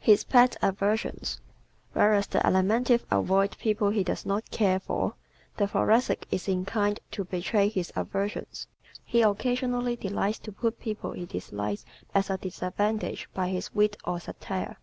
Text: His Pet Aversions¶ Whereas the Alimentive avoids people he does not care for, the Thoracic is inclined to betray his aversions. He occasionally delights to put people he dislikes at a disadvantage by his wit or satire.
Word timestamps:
His 0.00 0.24
Pet 0.24 0.56
Aversions¶ 0.60 1.38
Whereas 1.92 2.26
the 2.26 2.40
Alimentive 2.40 3.04
avoids 3.12 3.54
people 3.58 3.90
he 3.90 4.02
does 4.02 4.26
not 4.26 4.50
care 4.50 4.80
for, 4.80 5.14
the 5.56 5.68
Thoracic 5.68 6.26
is 6.32 6.48
inclined 6.48 6.98
to 7.12 7.22
betray 7.22 7.68
his 7.68 7.92
aversions. 7.94 8.66
He 9.04 9.22
occasionally 9.22 9.94
delights 9.94 10.40
to 10.40 10.50
put 10.52 10.80
people 10.80 11.12
he 11.12 11.26
dislikes 11.26 11.84
at 12.12 12.28
a 12.28 12.36
disadvantage 12.38 13.28
by 13.32 13.50
his 13.50 13.72
wit 13.72 13.96
or 14.04 14.18
satire. 14.18 14.78